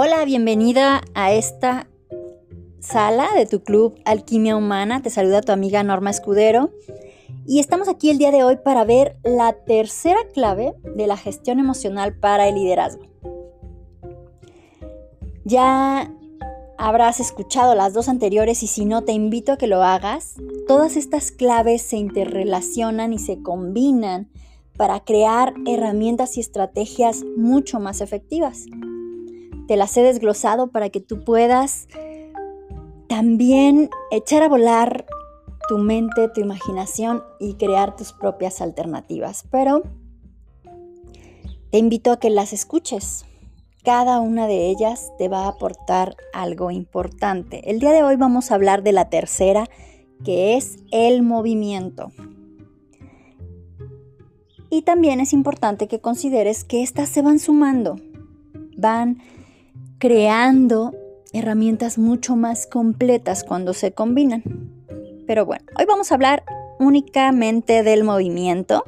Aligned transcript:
Hola, 0.00 0.24
bienvenida 0.24 1.02
a 1.14 1.32
esta 1.32 1.88
sala 2.78 3.30
de 3.34 3.46
tu 3.46 3.64
club 3.64 3.98
Alquimia 4.04 4.54
Humana. 4.54 5.02
Te 5.02 5.10
saluda 5.10 5.40
tu 5.40 5.50
amiga 5.50 5.82
Norma 5.82 6.10
Escudero. 6.10 6.70
Y 7.48 7.58
estamos 7.58 7.88
aquí 7.88 8.08
el 8.08 8.18
día 8.18 8.30
de 8.30 8.44
hoy 8.44 8.58
para 8.58 8.84
ver 8.84 9.16
la 9.24 9.54
tercera 9.54 10.20
clave 10.32 10.76
de 10.94 11.08
la 11.08 11.16
gestión 11.16 11.58
emocional 11.58 12.16
para 12.16 12.46
el 12.46 12.54
liderazgo. 12.54 13.08
Ya 15.44 16.14
habrás 16.78 17.18
escuchado 17.18 17.74
las 17.74 17.92
dos 17.92 18.08
anteriores 18.08 18.62
y 18.62 18.68
si 18.68 18.84
no 18.84 19.02
te 19.02 19.10
invito 19.10 19.50
a 19.50 19.56
que 19.56 19.66
lo 19.66 19.82
hagas. 19.82 20.36
Todas 20.68 20.96
estas 20.96 21.32
claves 21.32 21.82
se 21.82 21.96
interrelacionan 21.96 23.12
y 23.12 23.18
se 23.18 23.42
combinan 23.42 24.30
para 24.76 25.00
crear 25.00 25.54
herramientas 25.66 26.36
y 26.36 26.40
estrategias 26.40 27.24
mucho 27.36 27.80
más 27.80 28.00
efectivas. 28.00 28.66
Te 29.68 29.76
las 29.76 29.96
he 29.98 30.02
desglosado 30.02 30.72
para 30.72 30.88
que 30.88 31.00
tú 31.00 31.22
puedas 31.24 31.86
también 33.06 33.90
echar 34.10 34.42
a 34.42 34.48
volar 34.48 35.04
tu 35.68 35.76
mente, 35.76 36.28
tu 36.30 36.40
imaginación 36.40 37.22
y 37.38 37.54
crear 37.54 37.94
tus 37.94 38.12
propias 38.12 38.62
alternativas. 38.62 39.44
Pero 39.50 39.82
te 41.70 41.76
invito 41.76 42.12
a 42.12 42.18
que 42.18 42.30
las 42.30 42.54
escuches. 42.54 43.26
Cada 43.84 44.20
una 44.20 44.46
de 44.46 44.70
ellas 44.70 45.12
te 45.18 45.28
va 45.28 45.44
a 45.44 45.48
aportar 45.48 46.16
algo 46.32 46.70
importante. 46.70 47.70
El 47.70 47.78
día 47.78 47.92
de 47.92 48.02
hoy 48.02 48.16
vamos 48.16 48.50
a 48.50 48.54
hablar 48.54 48.82
de 48.82 48.92
la 48.92 49.10
tercera, 49.10 49.68
que 50.24 50.56
es 50.56 50.78
el 50.90 51.22
movimiento. 51.22 52.10
Y 54.70 54.82
también 54.82 55.20
es 55.20 55.34
importante 55.34 55.88
que 55.88 56.00
consideres 56.00 56.64
que 56.64 56.82
estas 56.82 57.10
se 57.10 57.20
van 57.20 57.38
sumando, 57.38 57.96
van 58.76 59.18
creando 59.98 60.94
herramientas 61.32 61.98
mucho 61.98 62.36
más 62.36 62.66
completas 62.66 63.44
cuando 63.44 63.74
se 63.74 63.92
combinan. 63.92 64.42
Pero 65.26 65.44
bueno, 65.44 65.64
hoy 65.78 65.84
vamos 65.86 66.10
a 66.10 66.14
hablar 66.14 66.44
únicamente 66.78 67.82
del 67.82 68.04
movimiento. 68.04 68.84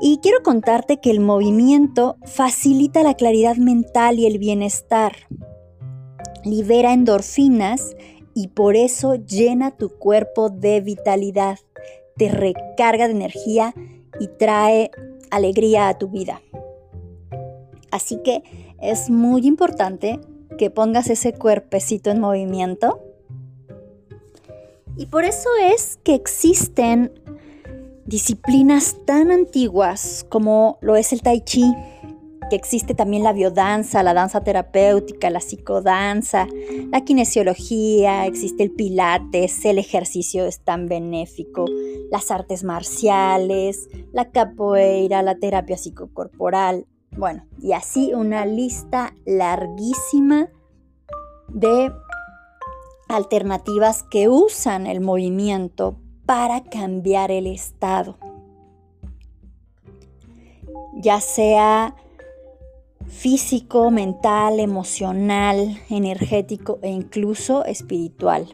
Y 0.00 0.18
quiero 0.22 0.42
contarte 0.42 1.00
que 1.00 1.10
el 1.10 1.20
movimiento 1.20 2.16
facilita 2.24 3.02
la 3.02 3.14
claridad 3.14 3.56
mental 3.56 4.18
y 4.18 4.26
el 4.26 4.38
bienestar, 4.38 5.12
libera 6.44 6.92
endorfinas 6.92 7.96
y 8.34 8.48
por 8.48 8.76
eso 8.76 9.14
llena 9.14 9.70
tu 9.70 9.88
cuerpo 9.88 10.50
de 10.50 10.80
vitalidad, 10.82 11.58
te 12.16 12.28
recarga 12.28 13.06
de 13.06 13.12
energía 13.12 13.74
y 14.20 14.28
trae 14.28 14.90
alegría 15.30 15.88
a 15.88 15.96
tu 15.96 16.08
vida. 16.08 16.42
Así 17.90 18.20
que 18.22 18.42
es 18.90 19.10
muy 19.10 19.46
importante 19.46 20.20
que 20.58 20.70
pongas 20.70 21.10
ese 21.10 21.32
cuerpecito 21.32 22.10
en 22.10 22.20
movimiento. 22.20 23.00
Y 24.96 25.06
por 25.06 25.24
eso 25.24 25.48
es 25.60 25.98
que 26.02 26.14
existen 26.14 27.12
disciplinas 28.06 28.96
tan 29.04 29.30
antiguas 29.30 30.24
como 30.28 30.78
lo 30.80 30.96
es 30.96 31.12
el 31.12 31.22
tai 31.22 31.40
chi, 31.40 31.74
que 32.48 32.56
existe 32.56 32.94
también 32.94 33.24
la 33.24 33.32
biodanza, 33.32 34.04
la 34.04 34.14
danza 34.14 34.42
terapéutica, 34.44 35.30
la 35.30 35.40
psicodanza, 35.40 36.46
la 36.92 37.00
kinesiología, 37.02 38.24
existe 38.24 38.62
el 38.62 38.70
pilates, 38.70 39.64
el 39.64 39.78
ejercicio 39.78 40.46
es 40.46 40.60
tan 40.60 40.86
benéfico, 40.86 41.64
las 42.10 42.30
artes 42.30 42.62
marciales, 42.62 43.88
la 44.12 44.30
capoeira, 44.30 45.22
la 45.22 45.34
terapia 45.34 45.76
psicocorporal, 45.76 46.86
bueno, 47.16 47.44
y 47.60 47.72
así 47.72 48.12
una 48.14 48.44
lista 48.44 49.14
larguísima 49.24 50.48
de 51.48 51.92
alternativas 53.08 54.02
que 54.02 54.28
usan 54.28 54.86
el 54.86 55.00
movimiento 55.00 55.96
para 56.26 56.64
cambiar 56.64 57.30
el 57.30 57.46
estado. 57.46 58.18
Ya 60.94 61.20
sea 61.20 61.94
físico, 63.06 63.90
mental, 63.90 64.60
emocional, 64.60 65.78
energético 65.88 66.78
e 66.82 66.90
incluso 66.90 67.64
espiritual. 67.64 68.48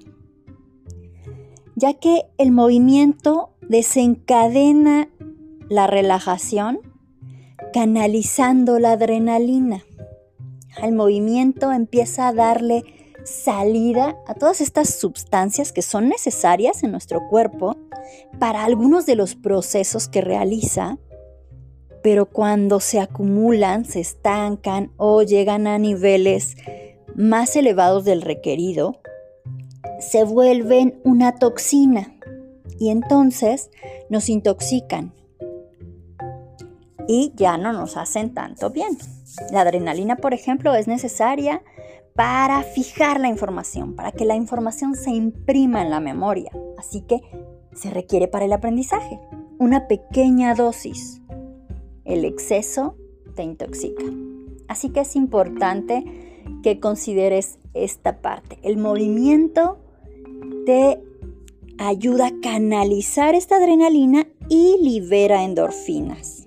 Ya 1.74 1.94
que 1.94 2.26
el 2.36 2.52
movimiento 2.52 3.50
desencadena 3.62 5.08
la 5.68 5.86
relajación 5.86 6.91
canalizando 7.72 8.78
la 8.78 8.92
adrenalina. 8.92 9.84
El 10.82 10.92
movimiento 10.92 11.72
empieza 11.72 12.28
a 12.28 12.32
darle 12.32 12.84
salida 13.24 14.16
a 14.26 14.34
todas 14.34 14.60
estas 14.60 14.90
sustancias 14.90 15.72
que 15.72 15.82
son 15.82 16.08
necesarias 16.08 16.82
en 16.82 16.92
nuestro 16.92 17.28
cuerpo 17.28 17.76
para 18.38 18.64
algunos 18.64 19.06
de 19.06 19.16
los 19.16 19.34
procesos 19.34 20.08
que 20.08 20.20
realiza, 20.20 20.98
pero 22.02 22.26
cuando 22.26 22.80
se 22.80 23.00
acumulan, 23.00 23.84
se 23.84 24.00
estancan 24.00 24.92
o 24.96 25.22
llegan 25.22 25.66
a 25.66 25.78
niveles 25.78 26.56
más 27.14 27.54
elevados 27.54 28.04
del 28.04 28.22
requerido, 28.22 29.00
se 30.00 30.24
vuelven 30.24 31.00
una 31.04 31.36
toxina 31.36 32.16
y 32.78 32.90
entonces 32.90 33.70
nos 34.08 34.28
intoxican 34.28 35.12
y 37.08 37.32
ya 37.36 37.56
no 37.56 37.72
nos 37.72 37.96
hacen 37.96 38.34
tanto 38.34 38.70
bien. 38.70 38.96
La 39.50 39.62
adrenalina, 39.62 40.16
por 40.16 40.34
ejemplo, 40.34 40.74
es 40.74 40.88
necesaria 40.88 41.62
para 42.14 42.62
fijar 42.62 43.20
la 43.20 43.28
información, 43.28 43.94
para 43.94 44.12
que 44.12 44.24
la 44.24 44.34
información 44.34 44.94
se 44.94 45.10
imprima 45.10 45.82
en 45.82 45.90
la 45.90 46.00
memoria. 46.00 46.50
Así 46.78 47.02
que 47.02 47.20
se 47.74 47.90
requiere 47.90 48.28
para 48.28 48.44
el 48.44 48.52
aprendizaje 48.52 49.18
una 49.58 49.86
pequeña 49.86 50.54
dosis. 50.54 51.20
El 52.04 52.24
exceso 52.24 52.96
te 53.34 53.42
intoxica. 53.42 54.04
Así 54.68 54.90
que 54.90 55.00
es 55.00 55.16
importante 55.16 56.04
que 56.62 56.80
consideres 56.80 57.58
esta 57.74 58.20
parte. 58.20 58.58
El 58.62 58.76
movimiento 58.76 59.78
te 60.66 61.00
ayuda 61.78 62.28
a 62.28 62.40
canalizar 62.42 63.34
esta 63.34 63.56
adrenalina 63.56 64.26
y 64.48 64.78
libera 64.80 65.44
endorfinas. 65.44 66.41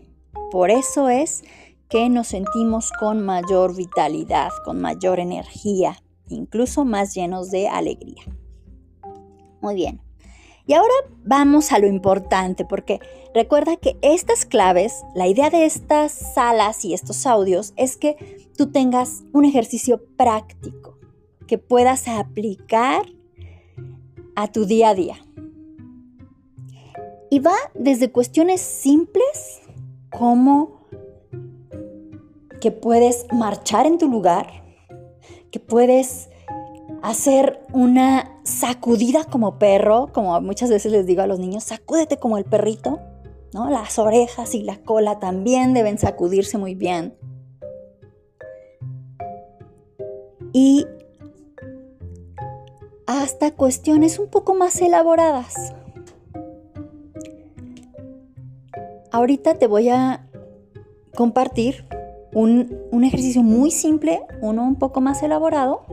Por 0.56 0.72
eso 0.72 1.10
es 1.10 1.44
que 1.90 2.08
nos 2.08 2.28
sentimos 2.28 2.94
con 2.98 3.26
mayor 3.26 3.76
vitalidad, 3.76 4.52
con 4.64 4.80
mayor 4.80 5.20
energía, 5.20 6.02
incluso 6.30 6.86
más 6.86 7.14
llenos 7.14 7.52
de 7.52 7.68
alegría. 7.68 8.24
Muy 9.60 9.76
bien. 9.76 10.00
Y 10.66 10.72
ahora 10.72 10.94
vamos 11.26 11.74
a 11.74 11.80
lo 11.80 11.88
importante, 11.88 12.64
porque 12.64 13.02
recuerda 13.34 13.76
que 13.76 13.98
estas 14.02 14.46
claves, 14.46 15.04
la 15.14 15.28
idea 15.28 15.50
de 15.50 15.66
estas 15.66 16.14
salas 16.14 16.86
y 16.86 16.94
estos 16.94 17.26
audios 17.26 17.74
es 17.76 17.98
que 17.98 18.16
tú 18.58 18.72
tengas 18.72 19.26
un 19.34 19.44
ejercicio 19.44 20.06
práctico 20.16 20.98
que 21.48 21.58
puedas 21.58 22.08
aplicar 22.08 23.06
a 24.38 24.50
tu 24.54 24.66
día 24.66 24.92
a 24.92 24.96
día. 24.96 25.18
Y 27.30 27.40
va 27.40 27.58
desde 27.74 28.10
cuestiones 28.10 28.62
simples 28.62 29.65
como 30.18 30.88
que 32.62 32.72
puedes 32.72 33.26
marchar 33.32 33.86
en 33.86 33.98
tu 33.98 34.10
lugar, 34.10 34.48
que 35.52 35.60
puedes 35.60 36.30
hacer 37.04 37.60
una 37.74 38.40
sacudida 38.44 39.26
como 39.26 39.60
perro, 39.60 40.10
como 40.14 40.40
muchas 40.42 40.70
veces 40.70 40.92
les 40.92 41.06
digo 41.06 41.22
a 41.22 41.28
los 41.28 41.40
niños, 41.40 41.64
sacúdete 41.64 42.18
como 42.18 42.38
el 42.38 42.46
perrito, 42.46 43.00
¿no? 43.54 43.70
Las 43.70 44.00
orejas 44.00 44.56
y 44.56 44.64
la 44.64 44.78
cola 44.78 45.20
también 45.20 45.74
deben 45.74 45.98
sacudirse 45.98 46.58
muy 46.58 46.76
bien. 46.76 47.16
Y 50.54 50.86
hasta 53.06 53.52
cuestiones 53.52 54.18
un 54.18 54.30
poco 54.30 54.56
más 54.56 54.82
elaboradas. 54.82 55.76
Ahorita 59.16 59.58
te 59.58 59.68
voy 59.68 59.88
a 59.88 60.28
compartir 61.16 61.86
un, 62.34 63.02
ejercicio 63.02 63.44
muy 63.44 63.72
simple, 63.72 64.20
uno 64.42 64.68
un 64.68 64.76
poco 64.76 65.00
más 65.00 65.24
elaborado. 65.24 65.84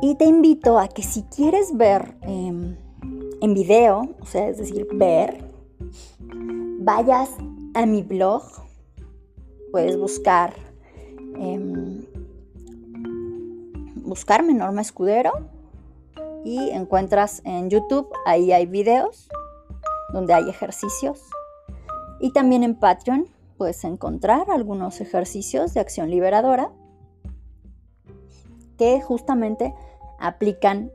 Y 0.00 0.14
te 0.14 0.24
invito 0.24 0.78
a 0.78 0.88
que 0.88 1.02
si 1.02 1.24
quieres 1.24 1.76
ver 1.76 2.16
em, 2.22 2.78
en 3.42 3.52
video, 3.52 4.14
o 4.18 4.24
sea, 4.24 4.48
es 4.48 4.56
decir, 4.56 4.88
ver, 4.94 5.44
vayas 6.78 7.28
a 7.74 7.84
mi 7.84 8.02
blog, 8.02 8.42
puedes 9.72 9.98
buscar, 9.98 10.54
em, 11.36 12.06
buscarme 13.96 14.54
Norma 14.54 14.80
Escudero 14.80 15.32
y 16.46 16.70
encuentras 16.70 17.42
en 17.44 17.68
YouTube, 17.68 18.08
ahí 18.24 18.52
hay 18.52 18.64
videos 18.64 19.28
donde 20.12 20.34
hay 20.34 20.48
ejercicios. 20.48 21.20
Y 22.20 22.32
también 22.32 22.62
en 22.62 22.74
Patreon 22.74 23.26
puedes 23.56 23.84
encontrar 23.84 24.50
algunos 24.50 25.00
ejercicios 25.00 25.74
de 25.74 25.80
acción 25.80 26.10
liberadora 26.10 26.70
que 28.76 29.00
justamente 29.00 29.74
aplican 30.18 30.90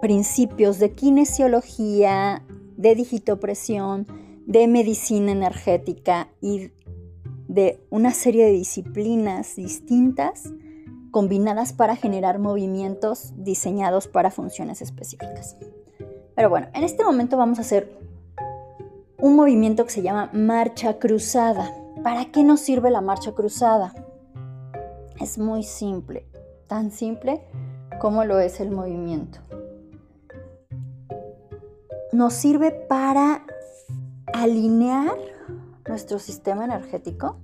principios 0.00 0.78
de 0.78 0.92
kinesiología, 0.92 2.42
de 2.76 2.94
digitopresión, 2.94 4.06
de 4.46 4.66
medicina 4.66 5.32
energética 5.32 6.28
y 6.40 6.72
de 7.46 7.84
una 7.90 8.12
serie 8.12 8.46
de 8.46 8.52
disciplinas 8.52 9.56
distintas 9.56 10.52
combinadas 11.10 11.72
para 11.72 11.96
generar 11.96 12.38
movimientos 12.38 13.32
diseñados 13.36 14.06
para 14.06 14.30
funciones 14.30 14.80
específicas. 14.82 15.56
Pero 16.40 16.48
bueno, 16.48 16.68
en 16.72 16.84
este 16.84 17.04
momento 17.04 17.36
vamos 17.36 17.58
a 17.58 17.60
hacer 17.60 17.92
un 19.18 19.36
movimiento 19.36 19.84
que 19.84 19.90
se 19.90 20.00
llama 20.00 20.30
marcha 20.32 20.98
cruzada. 20.98 21.70
¿Para 22.02 22.32
qué 22.32 22.42
nos 22.44 22.60
sirve 22.60 22.90
la 22.90 23.02
marcha 23.02 23.32
cruzada? 23.32 23.92
Es 25.20 25.36
muy 25.36 25.64
simple, 25.64 26.26
tan 26.66 26.92
simple 26.92 27.42
como 28.00 28.24
lo 28.24 28.40
es 28.40 28.58
el 28.58 28.70
movimiento. 28.70 29.40
Nos 32.10 32.32
sirve 32.32 32.70
para 32.70 33.44
alinear 34.32 35.18
nuestro 35.86 36.18
sistema 36.18 36.64
energético, 36.64 37.36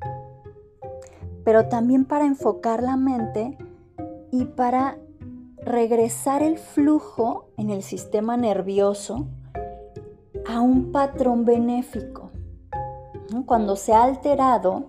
pero 1.45 1.69
también 1.69 2.07
para 2.07 2.25
enfocar 2.25 2.83
la 2.83 2.97
mente 2.97 3.59
y 4.33 4.47
para 4.47 4.97
regresar 5.67 6.45
el 6.45 6.59
flujo 6.59 7.49
en 7.57 7.71
el 7.71 7.83
sistema 7.83 8.37
nervioso 8.37 9.27
a 10.47 10.61
un 10.61 10.93
patrón 10.93 11.45
benéfico. 11.45 12.31
Cuando 13.47 13.75
se 13.75 13.93
ha 13.93 14.05
alterado 14.05 14.85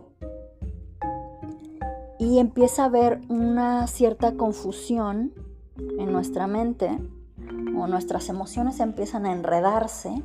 y 2.20 2.38
empieza 2.38 2.84
a 2.84 2.86
haber 2.86 3.22
una 3.28 3.88
cierta 3.88 4.36
confusión 4.36 5.34
en 5.98 6.12
nuestra 6.12 6.46
mente 6.46 6.96
o 7.76 7.88
nuestras 7.88 8.30
emociones 8.30 8.80
empiezan 8.80 9.26
a 9.26 9.32
enredarse, 9.32 10.22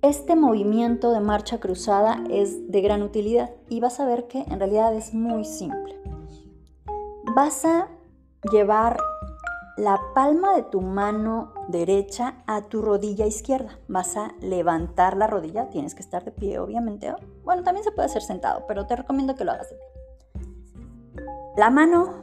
este 0.00 0.34
movimiento 0.34 1.12
de 1.12 1.20
marcha 1.20 1.60
cruzada 1.60 2.24
es 2.30 2.72
de 2.72 2.80
gran 2.80 3.02
utilidad 3.02 3.50
y 3.68 3.80
vas 3.80 4.00
a 4.00 4.06
ver 4.06 4.28
que 4.28 4.40
en 4.40 4.58
realidad 4.58 4.94
es 4.96 5.12
muy 5.12 5.44
simple. 5.44 5.94
Vas 7.36 7.66
a 7.66 7.88
llevar 8.50 8.98
la 9.76 10.00
palma 10.14 10.54
de 10.54 10.64
tu 10.64 10.80
mano 10.80 11.52
derecha 11.68 12.42
a 12.46 12.62
tu 12.62 12.82
rodilla 12.82 13.26
izquierda. 13.26 13.78
Vas 13.88 14.16
a 14.16 14.34
levantar 14.40 15.16
la 15.16 15.26
rodilla, 15.26 15.70
tienes 15.70 15.94
que 15.94 16.02
estar 16.02 16.24
de 16.24 16.32
pie 16.32 16.58
obviamente. 16.58 17.14
Bueno, 17.44 17.62
también 17.62 17.84
se 17.84 17.92
puede 17.92 18.06
hacer 18.06 18.22
sentado, 18.22 18.64
pero 18.66 18.86
te 18.86 18.96
recomiendo 18.96 19.34
que 19.34 19.44
lo 19.44 19.52
hagas 19.52 19.70
de 19.70 19.76
pie. 19.76 21.24
La 21.56 21.70
mano 21.70 22.14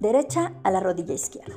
derecha 0.00 0.52
a 0.62 0.70
la 0.70 0.80
rodilla 0.80 1.14
izquierda. 1.14 1.56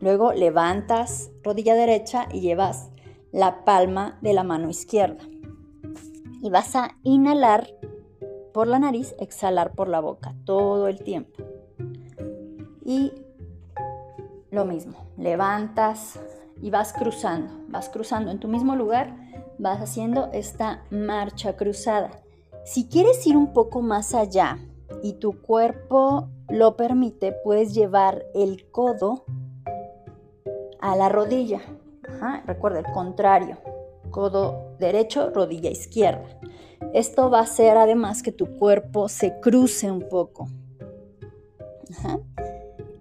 Luego 0.00 0.32
levantas 0.32 1.30
rodilla 1.42 1.74
derecha 1.74 2.28
y 2.32 2.40
llevas 2.40 2.90
la 3.32 3.64
palma 3.64 4.18
de 4.20 4.32
la 4.32 4.44
mano 4.44 4.68
izquierda. 4.68 5.24
Y 6.42 6.50
vas 6.50 6.76
a 6.76 6.96
inhalar 7.02 7.68
por 8.52 8.68
la 8.68 8.78
nariz, 8.78 9.14
exhalar 9.18 9.72
por 9.72 9.88
la 9.88 10.00
boca 10.00 10.34
todo 10.44 10.86
el 10.88 11.02
tiempo. 11.02 11.55
Y 12.86 13.12
lo 14.52 14.64
mismo, 14.64 14.94
levantas 15.18 16.20
y 16.62 16.70
vas 16.70 16.92
cruzando, 16.92 17.52
vas 17.66 17.88
cruzando 17.88 18.30
en 18.30 18.38
tu 18.38 18.46
mismo 18.46 18.76
lugar, 18.76 19.12
vas 19.58 19.80
haciendo 19.80 20.30
esta 20.32 20.84
marcha 20.90 21.56
cruzada. 21.56 22.22
Si 22.64 22.86
quieres 22.86 23.26
ir 23.26 23.36
un 23.36 23.52
poco 23.52 23.82
más 23.82 24.14
allá 24.14 24.58
y 25.02 25.14
tu 25.14 25.42
cuerpo 25.42 26.28
lo 26.48 26.76
permite, 26.76 27.32
puedes 27.32 27.74
llevar 27.74 28.24
el 28.34 28.70
codo 28.70 29.24
a 30.80 30.94
la 30.94 31.08
rodilla. 31.08 31.60
recuerda 32.46 32.78
el 32.78 32.92
contrario, 32.92 33.58
codo 34.10 34.76
derecho, 34.78 35.30
rodilla 35.30 35.70
izquierda. 35.70 36.38
Esto 36.94 37.30
va 37.30 37.40
a 37.40 37.42
hacer 37.42 37.76
además 37.76 38.22
que 38.22 38.30
tu 38.30 38.56
cuerpo 38.56 39.08
se 39.08 39.40
cruce 39.40 39.90
un 39.90 40.08
poco. 40.08 40.46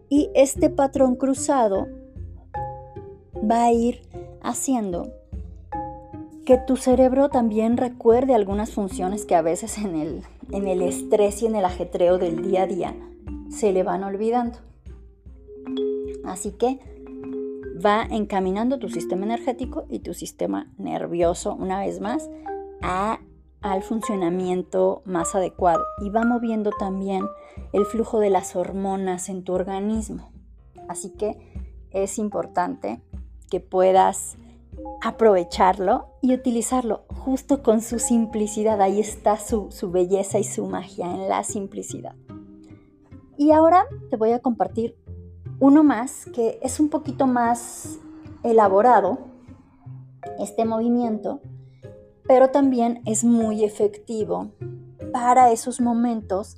Y 0.09 0.29
este 0.35 0.69
patrón 0.69 1.15
cruzado 1.15 1.87
va 3.49 3.65
a 3.65 3.71
ir 3.71 4.01
haciendo 4.41 5.11
que 6.45 6.57
tu 6.57 6.77
cerebro 6.77 7.29
también 7.29 7.75
recuerde 7.75 8.35
algunas 8.35 8.71
funciones 8.71 9.25
que 9.25 9.35
a 9.35 9.41
veces 9.41 9.79
en 9.79 9.95
el, 9.95 10.23
en 10.51 10.67
el 10.67 10.83
estrés 10.83 11.41
y 11.41 11.47
en 11.47 11.55
el 11.55 11.65
ajetreo 11.65 12.19
del 12.19 12.43
día 12.43 12.63
a 12.63 12.67
día 12.67 12.95
se 13.49 13.71
le 13.71 13.83
van 13.83 14.03
olvidando. 14.03 14.59
Así 16.23 16.51
que 16.51 16.79
va 17.83 18.03
encaminando 18.03 18.79
tu 18.79 18.89
sistema 18.89 19.25
energético 19.25 19.85
y 19.89 19.99
tu 19.99 20.13
sistema 20.13 20.71
nervioso 20.77 21.55
una 21.55 21.79
vez 21.79 21.99
más 21.99 22.29
a 22.81 23.19
al 23.65 23.81
funcionamiento 23.81 25.01
más 25.05 25.33
adecuado 25.33 25.83
y 25.99 26.11
va 26.11 26.23
moviendo 26.23 26.69
también 26.69 27.25
el 27.73 27.85
flujo 27.85 28.19
de 28.19 28.29
las 28.29 28.55
hormonas 28.55 29.27
en 29.27 29.43
tu 29.43 29.53
organismo. 29.53 30.29
Así 30.87 31.09
que 31.09 31.35
es 31.89 32.19
importante 32.19 33.01
que 33.49 33.59
puedas 33.59 34.37
aprovecharlo 35.01 36.09
y 36.21 36.35
utilizarlo 36.35 37.05
justo 37.07 37.63
con 37.63 37.81
su 37.81 37.97
simplicidad. 37.97 38.79
Ahí 38.81 38.99
está 38.99 39.39
su, 39.39 39.71
su, 39.71 39.89
belleza 39.89 40.37
y 40.37 40.43
su 40.43 40.67
magia 40.67 41.09
en 41.09 41.27
la 41.27 41.43
simplicidad. 41.43 42.13
Y 43.35 43.49
ahora 43.49 43.87
te 44.11 44.15
voy 44.15 44.33
a 44.33 44.41
compartir 44.41 44.95
uno 45.59 45.83
más 45.83 46.27
que 46.27 46.59
es 46.61 46.79
un 46.79 46.89
poquito 46.89 47.25
más 47.25 47.97
elaborado, 48.43 49.17
este 50.37 50.65
movimiento, 50.65 51.41
pero 52.27 52.49
también 52.49 53.01
es 53.05 53.23
muy 53.23 53.63
efectivo 53.63 54.51
para 55.11 55.51
esos 55.51 55.79
momentos 55.79 56.55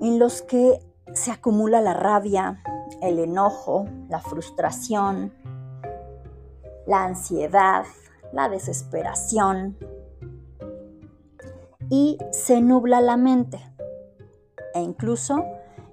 en 0.00 0.18
los 0.18 0.42
que 0.42 0.80
se 1.12 1.30
acumula 1.30 1.80
la 1.80 1.94
rabia, 1.94 2.62
el 3.00 3.18
enojo, 3.18 3.86
la 4.08 4.20
frustración, 4.20 5.32
la 6.86 7.04
ansiedad, 7.04 7.84
la 8.32 8.48
desesperación 8.48 9.76
y 11.90 12.18
se 12.32 12.60
nubla 12.60 13.00
la 13.00 13.16
mente 13.16 13.60
e 14.74 14.80
incluso 14.80 15.44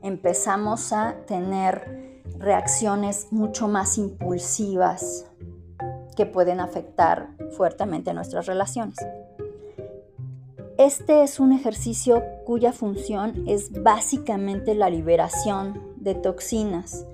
empezamos 0.02 0.92
a 0.92 1.16
tener 1.28 2.22
reacciones 2.38 3.28
mucho 3.32 3.68
más 3.68 4.00
impulsivas, 4.00 5.28
que 6.16 6.26
pueden 6.26 6.60
afectar 6.60 7.30
fuertemente 7.52 8.14
nuestras 8.14 8.48
relaciones. 8.48 8.98
Este 10.84 11.22
es 11.22 11.40
un 11.40 11.52
ejercicio 11.52 12.24
cuya 12.44 12.74
función 12.74 13.48
es 13.48 13.84
básicamente 13.84 14.74
la 14.74 14.90
liberación 14.90 15.80
de 15.98 16.16
toxinas 16.16 17.06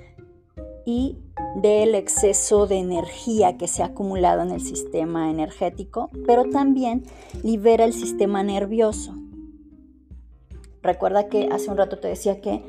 y 0.85 1.17
del 1.57 1.93
exceso 1.93 2.65
de 2.65 2.77
energía 2.77 3.57
que 3.57 3.67
se 3.67 3.83
ha 3.83 3.87
acumulado 3.87 4.41
en 4.41 4.51
el 4.51 4.61
sistema 4.61 5.29
energético, 5.29 6.09
pero 6.25 6.45
también 6.45 7.03
libera 7.43 7.83
el 7.83 7.91
sistema 7.91 8.41
nervioso. 8.41 9.13
Recuerda 10.81 11.27
que 11.27 11.49
hace 11.51 11.69
un 11.69 11.75
rato 11.75 11.99
te 11.99 12.07
decía 12.07 12.39
que 12.39 12.63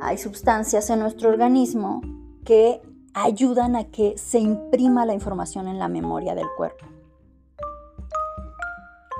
hay 0.00 0.18
sustancias 0.18 0.90
en 0.90 0.98
nuestro 0.98 1.30
organismo 1.30 2.02
que 2.44 2.82
ayudan 3.14 3.76
a 3.76 3.84
que 3.84 4.18
se 4.18 4.40
imprima 4.40 5.06
la 5.06 5.14
información 5.14 5.68
en 5.68 5.78
la 5.78 5.86
memoria 5.86 6.34
del 6.34 6.48
cuerpo. 6.56 6.84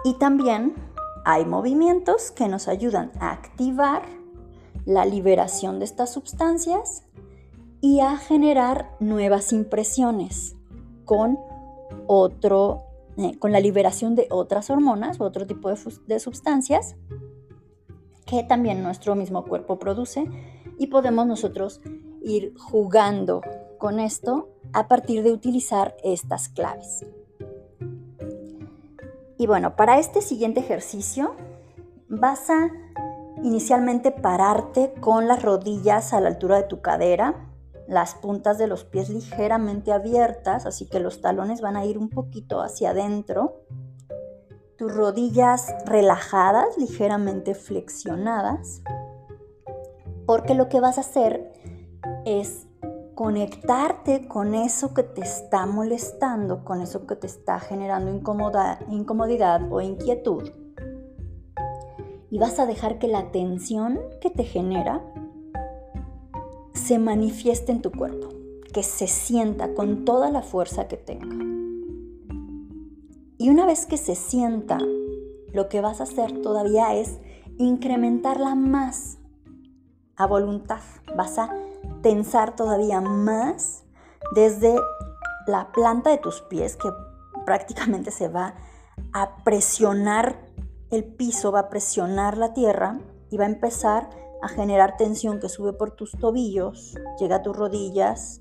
Y 0.04 0.14
también 0.14 0.74
hay 1.24 1.44
movimientos 1.44 2.30
que 2.30 2.48
nos 2.48 2.68
ayudan 2.68 3.12
a 3.20 3.32
activar 3.32 4.02
la 4.84 5.04
liberación 5.04 5.78
de 5.78 5.84
estas 5.84 6.12
sustancias 6.12 7.04
y 7.80 8.00
a 8.00 8.16
generar 8.16 8.96
nuevas 9.00 9.52
impresiones 9.52 10.56
con 11.04 11.38
otro 12.06 12.84
eh, 13.18 13.38
con 13.38 13.52
la 13.52 13.60
liberación 13.60 14.14
de 14.14 14.26
otras 14.30 14.70
hormonas 14.70 15.20
u 15.20 15.24
otro 15.24 15.46
tipo 15.46 15.68
de, 15.68 15.76
de 16.06 16.18
sustancias 16.18 16.96
que 18.24 18.42
también 18.42 18.82
nuestro 18.82 19.14
mismo 19.14 19.44
cuerpo 19.44 19.78
produce 19.78 20.24
y 20.78 20.86
podemos 20.86 21.26
nosotros 21.26 21.82
ir 22.22 22.54
jugando 22.56 23.42
con 23.78 24.00
esto 24.00 24.48
a 24.72 24.88
partir 24.88 25.22
de 25.22 25.32
utilizar 25.32 25.94
estas 26.02 26.48
claves. 26.48 27.04
Y 29.42 29.46
bueno, 29.48 29.74
para 29.74 29.98
este 29.98 30.22
siguiente 30.22 30.60
ejercicio 30.60 31.34
vas 32.08 32.48
a 32.48 32.70
inicialmente 33.42 34.12
pararte 34.12 34.94
con 35.00 35.26
las 35.26 35.42
rodillas 35.42 36.12
a 36.12 36.20
la 36.20 36.28
altura 36.28 36.58
de 36.58 36.62
tu 36.62 36.80
cadera, 36.80 37.50
las 37.88 38.14
puntas 38.14 38.56
de 38.56 38.68
los 38.68 38.84
pies 38.84 39.08
ligeramente 39.08 39.90
abiertas, 39.90 40.64
así 40.64 40.86
que 40.86 41.00
los 41.00 41.20
talones 41.20 41.60
van 41.60 41.76
a 41.76 41.84
ir 41.84 41.98
un 41.98 42.08
poquito 42.08 42.60
hacia 42.60 42.90
adentro. 42.90 43.64
tus 44.76 44.94
rodillas 44.94 45.74
relajadas, 45.86 46.78
ligeramente 46.78 47.56
flexionadas, 47.56 48.80
porque 50.24 50.54
lo 50.54 50.68
que 50.68 50.78
vas 50.78 50.98
a 50.98 51.00
hacer 51.00 51.52
es 52.24 52.68
conectarte 53.14 54.26
con 54.26 54.54
eso 54.54 54.94
que 54.94 55.02
te 55.02 55.20
está 55.20 55.66
molestando, 55.66 56.64
con 56.64 56.80
eso 56.80 57.06
que 57.06 57.16
te 57.16 57.26
está 57.26 57.60
generando 57.60 58.10
incomodidad 58.88 59.70
o 59.70 59.80
inquietud. 59.80 60.50
Y 62.30 62.38
vas 62.38 62.58
a 62.58 62.66
dejar 62.66 62.98
que 62.98 63.08
la 63.08 63.30
tensión 63.30 64.00
que 64.20 64.30
te 64.30 64.44
genera 64.44 65.02
se 66.72 66.98
manifieste 66.98 67.72
en 67.72 67.82
tu 67.82 67.92
cuerpo, 67.92 68.28
que 68.72 68.82
se 68.82 69.06
sienta 69.06 69.74
con 69.74 70.04
toda 70.04 70.30
la 70.30 70.42
fuerza 70.42 70.88
que 70.88 70.96
tenga. 70.96 71.36
Y 73.36 73.50
una 73.50 73.66
vez 73.66 73.86
que 73.86 73.98
se 73.98 74.14
sienta, 74.14 74.78
lo 75.52 75.68
que 75.68 75.80
vas 75.80 76.00
a 76.00 76.04
hacer 76.04 76.40
todavía 76.40 76.94
es 76.94 77.18
incrementarla 77.58 78.54
más 78.54 79.18
a 80.16 80.26
voluntad. 80.26 80.80
Vas 81.16 81.38
a 81.38 81.54
tensar 82.02 82.56
todavía 82.56 83.00
más 83.00 83.84
desde 84.34 84.76
la 85.46 85.72
planta 85.72 86.10
de 86.10 86.18
tus 86.18 86.40
pies, 86.42 86.76
que 86.76 86.88
prácticamente 87.44 88.10
se 88.10 88.28
va 88.28 88.54
a 89.12 89.36
presionar 89.44 90.38
el 90.90 91.04
piso, 91.04 91.52
va 91.52 91.60
a 91.60 91.68
presionar 91.68 92.36
la 92.36 92.52
tierra 92.52 92.98
y 93.30 93.36
va 93.36 93.44
a 93.44 93.48
empezar 93.48 94.10
a 94.42 94.48
generar 94.48 94.96
tensión 94.96 95.40
que 95.40 95.48
sube 95.48 95.72
por 95.72 95.92
tus 95.92 96.12
tobillos, 96.12 96.94
llega 97.18 97.36
a 97.36 97.42
tus 97.42 97.56
rodillas, 97.56 98.40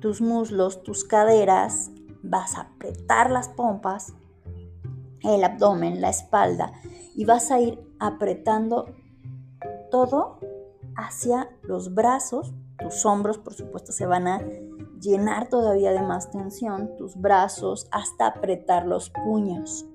tus 0.00 0.20
muslos, 0.20 0.82
tus 0.82 1.04
caderas, 1.04 1.90
vas 2.22 2.56
a 2.56 2.62
apretar 2.62 3.30
las 3.30 3.48
pompas, 3.48 4.14
el 5.22 5.44
abdomen, 5.44 6.00
la 6.00 6.10
espalda 6.10 6.72
y 7.14 7.24
vas 7.24 7.50
a 7.50 7.60
ir 7.60 7.80
apretando 7.98 8.86
todo 9.90 10.38
hacia 10.98 11.48
los 11.62 11.94
brazos, 11.94 12.52
tus 12.76 13.06
hombros 13.06 13.38
por 13.38 13.54
supuesto 13.54 13.92
se 13.92 14.04
van 14.04 14.26
a 14.26 14.42
llenar 15.00 15.48
todavía 15.48 15.92
de 15.92 16.02
más 16.02 16.30
tensión, 16.30 16.96
tus 16.98 17.16
brazos 17.16 17.86
hasta 17.92 18.26
apretar 18.26 18.84
los 18.84 19.10
puños. 19.10 19.86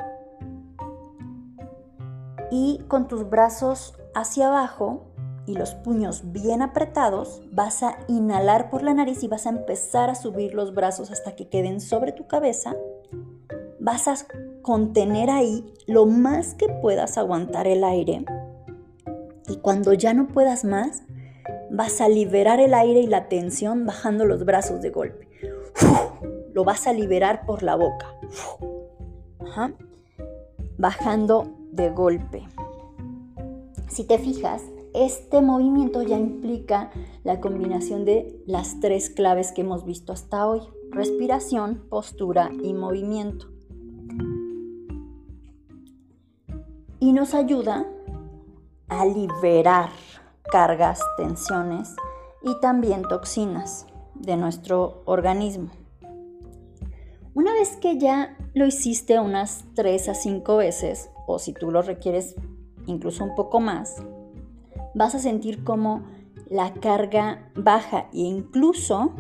Y 2.50 2.80
con 2.88 3.08
tus 3.08 3.30
brazos 3.30 3.96
hacia 4.16 4.48
abajo 4.48 5.04
y 5.46 5.56
los 5.56 5.76
puños 5.76 6.32
bien 6.32 6.62
apretados, 6.62 7.42
vas 7.52 7.84
a 7.84 7.98
inhalar 8.08 8.70
por 8.70 8.82
la 8.82 8.94
nariz 8.94 9.24
y 9.24 9.28
vas 9.28 9.46
a 9.46 9.50
empezar 9.50 10.10
a 10.10 10.16
subir 10.16 10.54
los 10.54 10.74
brazos 10.74 11.12
hasta 11.12 11.36
que 11.36 11.50
queden 11.50 11.82
sobre 11.82 12.14
tu 12.14 12.28
cabeza. 12.28 12.76
Vas 13.82 14.08
a 14.08 14.16
contener 14.62 15.30
ahí 15.30 15.74
lo 15.86 16.06
más 16.06 16.54
que 16.54 16.70
puedas 16.70 17.18
aguantar 17.18 17.68
el 17.68 17.84
aire. 17.84 18.26
Cuando 19.64 19.94
ya 19.94 20.14
no 20.14 20.28
puedas 20.28 20.66
más, 20.66 21.04
vas 21.72 22.02
a 22.02 22.10
liberar 22.10 22.60
el 22.60 22.74
aire 22.74 23.00
y 23.00 23.08
la 23.08 23.30
tensión 23.30 23.86
bajando 23.86 24.26
los 24.26 24.44
brazos 24.44 24.82
de 24.82 24.90
golpe. 24.90 25.30
Lo 26.54 26.66
vas 26.66 26.86
a 26.86 26.92
liberar 26.92 27.46
por 27.46 27.64
la 27.64 27.78
boca. 27.78 28.14
Bajando 30.78 31.56
de 31.72 31.92
golpe. 31.92 32.44
Si 33.88 34.04
te 34.04 34.20
fijas, 34.20 34.62
este 34.94 35.42
movimiento 35.42 36.02
ya 36.02 36.20
implica 36.20 36.92
la 37.24 37.40
combinación 37.40 38.04
de 38.04 38.44
las 38.46 38.82
tres 38.82 39.10
claves 39.10 39.54
que 39.54 39.62
hemos 39.62 39.86
visto 39.86 40.12
hasta 40.12 40.46
hoy. 40.46 40.60
Respiración, 40.92 41.86
postura 41.90 42.52
y 42.62 42.74
movimiento. 42.74 43.48
Y 47.00 47.14
nos 47.14 47.34
ayuda 47.34 47.88
a 48.94 49.06
liberar 49.06 49.90
cargas, 50.52 51.00
tensiones 51.18 51.96
y 52.42 52.60
también 52.60 53.04
toxinas 53.04 53.88
de 54.14 54.38
nuestro 54.38 55.02
organismo. 55.06 55.70
Una 57.34 57.54
vez 57.54 57.78
que 57.78 57.98
ya 57.98 58.38
lo 58.54 58.68
hiciste 58.68 59.20
unas 59.20 59.66
3 59.74 60.10
a 60.10 60.14
5 60.14 60.58
veces, 60.58 61.10
o 61.26 61.40
si 61.40 61.54
tú 61.54 61.72
lo 61.72 61.82
requieres 61.82 62.36
incluso 62.86 63.24
un 63.24 63.34
poco 63.34 63.60
más, 63.60 63.96
vas 64.94 65.16
a 65.16 65.20
sentir 65.20 65.64
como 65.64 66.04
la 66.48 66.74
carga 66.74 67.50
baja 67.56 68.10
e 68.14 68.20
incluso 68.20 69.14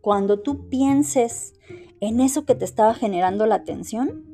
cuando 0.00 0.40
tú 0.40 0.68
pienses 0.68 1.54
en 2.00 2.20
eso 2.20 2.44
que 2.44 2.54
te 2.54 2.64
estaba 2.64 2.94
generando 2.94 3.46
la 3.46 3.64
tensión, 3.64 4.24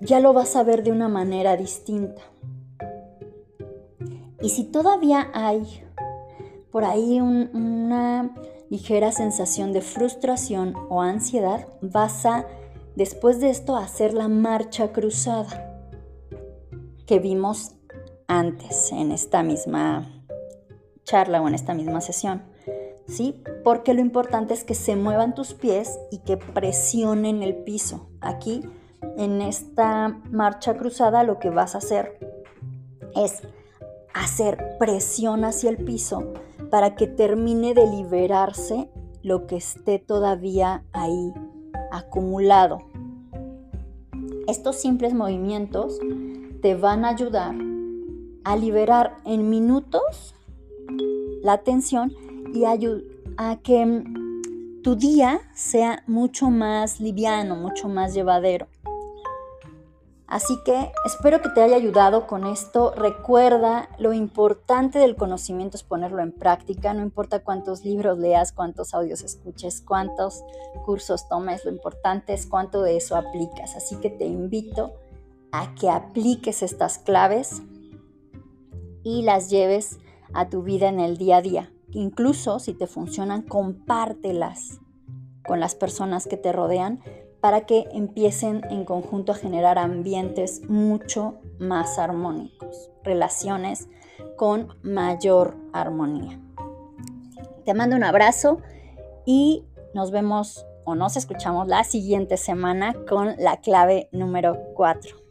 ya 0.00 0.20
lo 0.20 0.32
vas 0.32 0.56
a 0.56 0.64
ver 0.64 0.82
de 0.82 0.90
una 0.90 1.08
manera 1.08 1.56
distinta. 1.56 2.22
Y 4.46 4.50
si 4.50 4.62
todavía 4.62 5.28
hay 5.34 5.82
por 6.70 6.84
ahí 6.84 7.20
una 7.20 8.32
ligera 8.70 9.10
sensación 9.10 9.72
de 9.72 9.80
frustración 9.80 10.76
o 10.88 11.02
ansiedad, 11.02 11.66
vas 11.80 12.24
a 12.26 12.46
después 12.94 13.40
de 13.40 13.50
esto 13.50 13.74
hacer 13.74 14.14
la 14.14 14.28
marcha 14.28 14.92
cruzada 14.92 15.82
que 17.08 17.18
vimos 17.18 17.72
antes 18.28 18.92
en 18.92 19.10
esta 19.10 19.42
misma 19.42 20.24
charla 21.02 21.42
o 21.42 21.48
en 21.48 21.56
esta 21.56 21.74
misma 21.74 22.00
sesión. 22.00 22.44
¿Sí? 23.08 23.42
Porque 23.64 23.94
lo 23.94 24.00
importante 24.00 24.54
es 24.54 24.62
que 24.62 24.74
se 24.74 24.94
muevan 24.94 25.34
tus 25.34 25.54
pies 25.54 25.98
y 26.12 26.18
que 26.18 26.36
presionen 26.36 27.42
el 27.42 27.56
piso. 27.64 28.10
Aquí, 28.20 28.62
en 29.16 29.42
esta 29.42 30.20
marcha 30.30 30.76
cruzada, 30.76 31.24
lo 31.24 31.40
que 31.40 31.50
vas 31.50 31.74
a 31.74 31.78
hacer 31.78 32.16
es 33.16 33.42
hacer 34.20 34.76
presión 34.78 35.44
hacia 35.44 35.70
el 35.70 35.76
piso 35.76 36.32
para 36.70 36.94
que 36.94 37.06
termine 37.06 37.74
de 37.74 37.86
liberarse 37.86 38.90
lo 39.22 39.46
que 39.46 39.56
esté 39.56 39.98
todavía 39.98 40.84
ahí 40.92 41.32
acumulado. 41.90 42.78
Estos 44.46 44.76
simples 44.76 45.14
movimientos 45.14 45.98
te 46.62 46.74
van 46.74 47.04
a 47.04 47.08
ayudar 47.08 47.54
a 48.44 48.56
liberar 48.56 49.16
en 49.24 49.50
minutos 49.50 50.34
la 51.42 51.58
tensión 51.58 52.12
y 52.54 52.64
a, 52.64 53.56
que 53.56 54.04
tu 54.82 54.94
día 54.94 55.40
sea 55.52 56.04
mucho 56.06 56.48
más 56.50 57.00
liviano, 57.00 57.56
mucho 57.56 57.88
más 57.88 58.14
llevadero. 58.14 58.68
Así 60.28 60.58
que 60.64 60.90
espero 61.04 61.40
que 61.40 61.50
te 61.50 61.62
haya 61.62 61.76
ayudado 61.76 62.26
con 62.26 62.46
esto. 62.46 62.92
Recuerda, 62.96 63.88
lo 63.98 64.12
importante 64.12 64.98
del 64.98 65.14
conocimiento 65.14 65.76
es 65.76 65.84
ponerlo 65.84 66.20
en 66.20 66.32
práctica. 66.32 66.92
No 66.94 67.02
importa 67.02 67.44
cuántos 67.44 67.84
libros 67.84 68.18
leas, 68.18 68.50
cuántos 68.50 68.92
audios 68.92 69.22
escuches, 69.22 69.80
cuántos 69.80 70.42
cursos 70.84 71.28
tomes, 71.28 71.64
lo 71.64 71.70
importante 71.70 72.34
es 72.34 72.46
cuánto 72.46 72.82
de 72.82 72.96
eso 72.96 73.14
aplicas. 73.14 73.76
Así 73.76 73.96
que 73.96 74.10
te 74.10 74.26
invito 74.26 74.94
a 75.52 75.74
que 75.76 75.88
apliques 75.90 76.62
estas 76.62 76.98
claves 76.98 77.62
y 79.04 79.22
las 79.22 79.48
lleves 79.48 80.00
a 80.34 80.48
tu 80.48 80.64
vida 80.64 80.88
en 80.88 80.98
el 80.98 81.18
día 81.18 81.36
a 81.36 81.42
día. 81.42 81.72
Incluso 81.92 82.58
si 82.58 82.74
te 82.74 82.88
funcionan, 82.88 83.42
compártelas 83.42 84.80
con 85.46 85.60
las 85.60 85.76
personas 85.76 86.26
que 86.26 86.36
te 86.36 86.52
rodean 86.52 87.00
para 87.46 87.60
que 87.60 87.86
empiecen 87.92 88.62
en 88.70 88.84
conjunto 88.84 89.30
a 89.30 89.36
generar 89.36 89.78
ambientes 89.78 90.62
mucho 90.68 91.36
más 91.60 91.96
armónicos, 91.96 92.90
relaciones 93.04 93.86
con 94.34 94.76
mayor 94.82 95.56
armonía. 95.72 96.40
Te 97.64 97.72
mando 97.72 97.94
un 97.94 98.02
abrazo 98.02 98.58
y 99.24 99.64
nos 99.94 100.10
vemos 100.10 100.66
o 100.84 100.96
nos 100.96 101.16
escuchamos 101.16 101.68
la 101.68 101.84
siguiente 101.84 102.36
semana 102.36 102.96
con 103.08 103.36
la 103.38 103.58
clave 103.60 104.08
número 104.10 104.58
4. 104.74 105.25